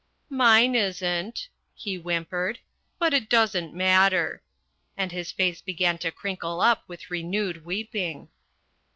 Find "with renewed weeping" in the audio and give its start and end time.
6.87-8.29